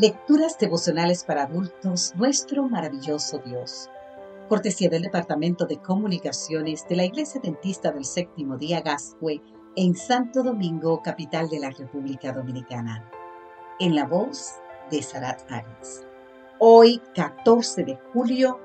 Lecturas 0.00 0.56
devocionales 0.56 1.24
para 1.24 1.42
adultos, 1.42 2.12
nuestro 2.14 2.68
maravilloso 2.68 3.38
Dios. 3.44 3.90
Cortesía 4.48 4.88
del 4.88 5.02
Departamento 5.02 5.66
de 5.66 5.78
Comunicaciones 5.78 6.86
de 6.86 6.94
la 6.94 7.04
Iglesia 7.04 7.40
Dentista 7.42 7.90
del 7.90 8.04
Séptimo 8.04 8.56
Día 8.56 8.80
Gascue 8.80 9.42
en 9.74 9.96
Santo 9.96 10.44
Domingo, 10.44 11.02
capital 11.02 11.48
de 11.48 11.58
la 11.58 11.70
República 11.70 12.32
Dominicana. 12.32 13.10
En 13.80 13.96
la 13.96 14.06
voz 14.06 14.60
de 14.88 15.02
Sarat 15.02 15.42
Arias. 15.50 16.06
Hoy, 16.60 17.02
14 17.16 17.82
de 17.82 17.98
julio, 18.12 18.60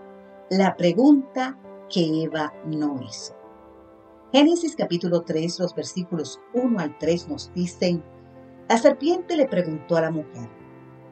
la 0.52 0.78
pregunta 0.78 1.57
que 1.89 2.25
Eva 2.25 2.54
no 2.68 3.02
hizo. 3.02 3.36
Génesis 4.32 4.75
capítulo 4.75 5.24
3, 5.24 5.60
los 5.61 5.74
versículos 5.74 6.39
1 6.54 6.79
al 6.79 6.96
3 7.00 7.28
nos 7.28 7.52
dicen, 7.56 8.04
la 8.70 8.78
serpiente 8.78 9.36
le 9.36 9.47
preguntó 9.47 9.97
a 9.97 10.02
la 10.02 10.11
mujer, 10.11 10.47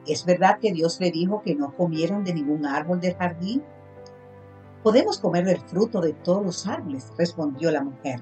¿Es 0.06 0.24
verdad 0.24 0.58
que 0.58 0.72
Dios 0.72 1.00
le 1.00 1.10
dijo 1.10 1.42
que 1.42 1.54
no 1.54 1.76
comieran 1.76 2.24
de 2.24 2.34
ningún 2.34 2.66
árbol 2.66 3.00
del 3.00 3.14
jardín? 3.14 3.62
Podemos 4.82 5.18
comer 5.18 5.44
del 5.44 5.60
fruto 5.60 6.00
de 6.00 6.12
todos 6.12 6.44
los 6.44 6.66
árboles, 6.66 7.12
respondió 7.16 7.70
la 7.70 7.84
mujer. 7.84 8.20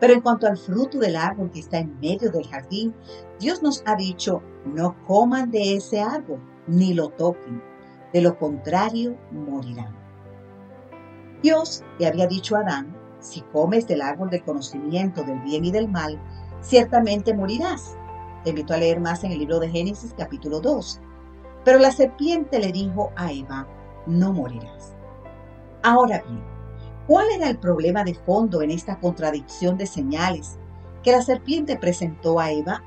Pero 0.00 0.12
en 0.12 0.20
cuanto 0.20 0.46
al 0.46 0.58
fruto 0.58 0.98
del 0.98 1.16
árbol 1.16 1.50
que 1.50 1.60
está 1.60 1.78
en 1.78 1.98
medio 1.98 2.30
del 2.30 2.46
jardín, 2.46 2.94
Dios 3.40 3.62
nos 3.62 3.82
ha 3.86 3.96
dicho, 3.96 4.42
no 4.66 4.96
coman 5.06 5.50
de 5.50 5.76
ese 5.76 6.00
árbol, 6.00 6.40
ni 6.66 6.92
lo 6.92 7.08
toquen. 7.08 7.62
De 8.12 8.20
lo 8.20 8.38
contrario, 8.38 9.16
morirán. 9.32 9.96
Dios 11.42 11.84
le 11.98 12.06
había 12.06 12.26
dicho 12.26 12.56
a 12.56 12.60
Adán, 12.60 12.94
si 13.20 13.40
comes 13.40 13.86
del 13.86 14.02
árbol 14.02 14.30
del 14.30 14.44
conocimiento 14.44 15.22
del 15.22 15.40
bien 15.40 15.64
y 15.64 15.70
del 15.70 15.88
mal, 15.88 16.20
ciertamente 16.60 17.34
morirás. 17.34 17.96
Te 18.44 18.50
invito 18.50 18.72
a 18.72 18.76
leer 18.76 19.00
más 19.00 19.24
en 19.24 19.32
el 19.32 19.40
libro 19.40 19.58
de 19.58 19.68
Génesis 19.68 20.14
capítulo 20.16 20.60
2. 20.60 21.00
Pero 21.64 21.78
la 21.80 21.90
serpiente 21.90 22.60
le 22.60 22.70
dijo 22.70 23.10
a 23.16 23.32
Eva, 23.32 23.66
no 24.06 24.32
morirás. 24.32 24.94
Ahora 25.82 26.22
bien, 26.26 26.44
¿cuál 27.06 27.26
era 27.34 27.48
el 27.48 27.58
problema 27.58 28.04
de 28.04 28.14
fondo 28.14 28.62
en 28.62 28.70
esta 28.70 29.00
contradicción 29.00 29.76
de 29.76 29.86
señales 29.86 30.56
que 31.02 31.10
la 31.12 31.22
serpiente 31.22 31.76
presentó 31.76 32.38
a 32.38 32.52
Eva? 32.52 32.84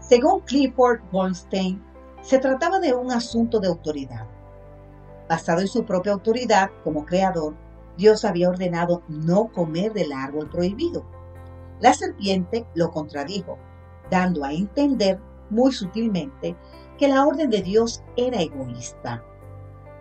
Según 0.00 0.40
Clifford 0.40 1.00
Goldstein, 1.12 1.82
se 2.22 2.38
trataba 2.38 2.80
de 2.80 2.94
un 2.94 3.12
asunto 3.12 3.60
de 3.60 3.68
autoridad. 3.68 4.26
Basado 5.28 5.60
en 5.60 5.68
su 5.68 5.84
propia 5.84 6.12
autoridad 6.12 6.70
como 6.82 7.04
creador, 7.04 7.54
Dios 7.98 8.24
había 8.24 8.48
ordenado 8.48 9.02
no 9.08 9.48
comer 9.52 9.92
del 9.92 10.12
árbol 10.12 10.48
prohibido. 10.48 11.04
La 11.80 11.92
serpiente 11.92 12.66
lo 12.74 12.90
contradijo 12.90 13.58
dando 14.10 14.44
a 14.44 14.52
entender 14.52 15.20
muy 15.50 15.72
sutilmente 15.72 16.56
que 16.98 17.08
la 17.08 17.26
orden 17.26 17.50
de 17.50 17.62
Dios 17.62 18.02
era 18.16 18.40
egoísta, 18.40 19.22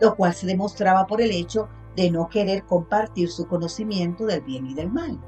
lo 0.02 0.16
cual 0.16 0.34
se 0.34 0.48
demostraba 0.48 1.06
por 1.08 1.22
el 1.22 1.32
hecho 1.32 1.68
de 1.96 2.12
no 2.12 2.30
querer 2.30 2.66
compartir 2.66 3.30
su 3.30 3.48
conocimiento 3.48 4.26
del 4.26 4.42
bien 4.42 4.66
y 4.68 4.74
del 4.74 4.92
mal. 4.92 5.20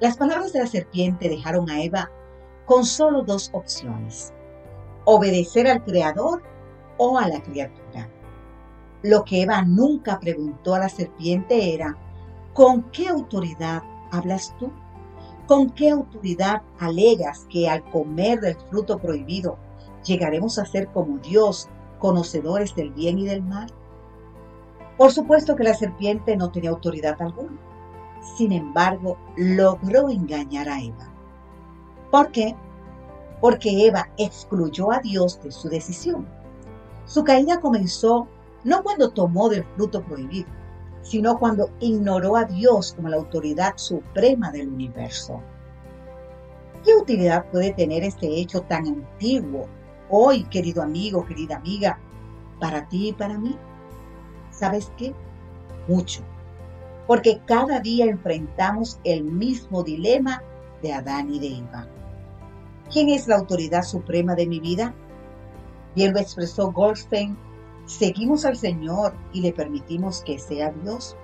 Las 0.00 0.16
palabras 0.16 0.52
de 0.52 0.60
la 0.60 0.66
serpiente 0.66 1.28
dejaron 1.28 1.70
a 1.70 1.82
Eva 1.82 2.10
con 2.66 2.84
solo 2.84 3.22
dos 3.22 3.50
opciones, 3.54 4.34
obedecer 5.04 5.68
al 5.68 5.84
Creador 5.84 6.42
o 6.98 7.18
a 7.18 7.28
la 7.28 7.40
criatura. 7.42 8.10
Lo 9.02 9.24
que 9.24 9.42
Eva 9.42 9.62
nunca 9.62 10.18
preguntó 10.18 10.74
a 10.74 10.80
la 10.80 10.88
serpiente 10.88 11.74
era, 11.74 11.96
¿con 12.52 12.90
qué 12.90 13.08
autoridad 13.08 13.82
hablas 14.10 14.54
tú? 14.58 14.72
¿Con 15.46 15.70
qué 15.70 15.90
autoridad 15.90 16.62
alegas 16.80 17.46
que 17.48 17.68
al 17.68 17.88
comer 17.90 18.40
del 18.40 18.56
fruto 18.68 18.98
prohibido 18.98 19.58
llegaremos 20.04 20.58
a 20.58 20.66
ser 20.66 20.88
como 20.88 21.18
Dios, 21.18 21.68
conocedores 22.00 22.74
del 22.74 22.90
bien 22.90 23.20
y 23.20 23.26
del 23.26 23.42
mal? 23.44 23.72
Por 24.96 25.12
supuesto 25.12 25.54
que 25.54 25.62
la 25.62 25.74
serpiente 25.74 26.36
no 26.36 26.50
tenía 26.50 26.70
autoridad 26.70 27.20
alguna. 27.22 27.58
Sin 28.36 28.50
embargo, 28.50 29.18
logró 29.36 30.10
engañar 30.10 30.68
a 30.68 30.80
Eva. 30.80 31.12
¿Por 32.10 32.32
qué? 32.32 32.56
Porque 33.40 33.86
Eva 33.86 34.08
excluyó 34.16 34.90
a 34.90 34.98
Dios 34.98 35.40
de 35.44 35.52
su 35.52 35.68
decisión. 35.68 36.26
Su 37.04 37.22
caída 37.22 37.60
comenzó 37.60 38.26
no 38.64 38.82
cuando 38.82 39.10
tomó 39.10 39.48
del 39.48 39.64
fruto 39.76 40.02
prohibido, 40.02 40.48
sino 41.08 41.38
cuando 41.38 41.70
ignoró 41.78 42.36
a 42.36 42.44
Dios 42.44 42.94
como 42.94 43.08
la 43.08 43.16
autoridad 43.16 43.74
suprema 43.76 44.50
del 44.50 44.68
universo. 44.68 45.40
¿Qué 46.84 46.94
utilidad 46.94 47.46
puede 47.50 47.72
tener 47.72 48.02
este 48.02 48.26
hecho 48.26 48.62
tan 48.62 48.86
antiguo 48.86 49.68
hoy, 50.10 50.44
querido 50.44 50.82
amigo, 50.82 51.24
querida 51.24 51.56
amiga, 51.56 52.00
para 52.58 52.88
ti 52.88 53.08
y 53.08 53.12
para 53.12 53.38
mí? 53.38 53.56
¿Sabes 54.50 54.92
qué? 54.96 55.14
Mucho. 55.86 56.22
Porque 57.06 57.40
cada 57.46 57.78
día 57.78 58.06
enfrentamos 58.06 58.98
el 59.04 59.22
mismo 59.22 59.84
dilema 59.84 60.42
de 60.82 60.92
Adán 60.92 61.32
y 61.32 61.38
de 61.38 61.58
Eva. 61.58 61.86
¿Quién 62.92 63.10
es 63.10 63.28
la 63.28 63.36
autoridad 63.36 63.82
suprema 63.82 64.34
de 64.34 64.46
mi 64.48 64.58
vida? 64.58 64.92
Bien 65.94 66.12
lo 66.12 66.18
expresó 66.18 66.72
Goldstein 66.72 67.36
¿Seguimos 67.86 68.44
al 68.44 68.56
Señor 68.56 69.14
y 69.32 69.40
le 69.40 69.52
permitimos 69.52 70.20
que 70.22 70.40
sea 70.40 70.72
Dios? 70.72 71.16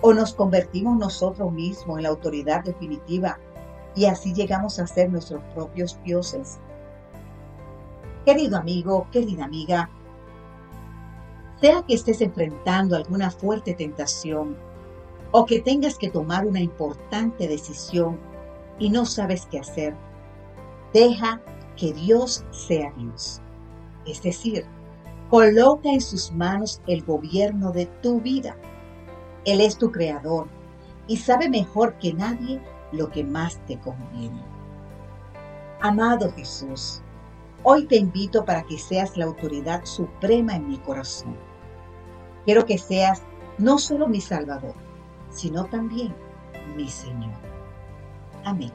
¿O 0.00 0.12
nos 0.12 0.34
convertimos 0.34 0.98
nosotros 0.98 1.52
mismos 1.52 1.98
en 1.98 2.02
la 2.02 2.08
autoridad 2.08 2.64
definitiva 2.64 3.38
y 3.94 4.06
así 4.06 4.34
llegamos 4.34 4.80
a 4.80 4.86
ser 4.88 5.10
nuestros 5.10 5.40
propios 5.54 6.02
dioses? 6.02 6.58
Querido 8.24 8.56
amigo, 8.58 9.06
querida 9.12 9.44
amiga, 9.44 9.90
sea 11.60 11.82
que 11.82 11.94
estés 11.94 12.20
enfrentando 12.20 12.96
alguna 12.96 13.30
fuerte 13.30 13.72
tentación 13.72 14.56
o 15.30 15.46
que 15.46 15.60
tengas 15.60 15.96
que 15.98 16.10
tomar 16.10 16.44
una 16.44 16.60
importante 16.60 17.46
decisión 17.46 18.18
y 18.80 18.90
no 18.90 19.06
sabes 19.06 19.46
qué 19.46 19.60
hacer, 19.60 19.94
deja 20.92 21.40
que 21.76 21.92
Dios 21.92 22.44
sea 22.50 22.92
Dios. 22.96 23.40
Es 24.04 24.20
decir, 24.20 24.66
Coloca 25.32 25.88
en 25.88 26.02
sus 26.02 26.30
manos 26.30 26.82
el 26.86 27.02
gobierno 27.04 27.72
de 27.72 27.86
tu 27.86 28.20
vida. 28.20 28.54
Él 29.46 29.62
es 29.62 29.78
tu 29.78 29.90
creador 29.90 30.46
y 31.06 31.16
sabe 31.16 31.48
mejor 31.48 31.94
que 31.94 32.12
nadie 32.12 32.60
lo 32.92 33.10
que 33.10 33.24
más 33.24 33.58
te 33.64 33.80
conviene. 33.80 34.44
Amado 35.80 36.30
Jesús, 36.32 37.00
hoy 37.62 37.86
te 37.86 37.96
invito 37.96 38.44
para 38.44 38.64
que 38.64 38.76
seas 38.76 39.16
la 39.16 39.24
autoridad 39.24 39.86
suprema 39.86 40.54
en 40.54 40.68
mi 40.68 40.76
corazón. 40.76 41.34
Quiero 42.44 42.66
que 42.66 42.76
seas 42.76 43.22
no 43.56 43.78
solo 43.78 44.08
mi 44.08 44.20
Salvador, 44.20 44.74
sino 45.30 45.64
también 45.64 46.14
mi 46.76 46.90
Señor. 46.90 47.32
Amén. 48.44 48.72